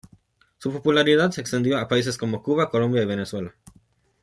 [0.57, 3.53] Su popularidad se extendió a países como Cuba, Colombia y Venezuela.